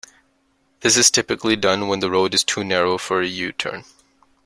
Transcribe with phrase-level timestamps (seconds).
[0.79, 3.83] This is typically done when the road is too narrow for a U-turn.